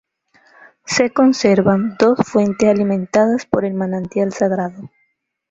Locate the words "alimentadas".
2.67-3.45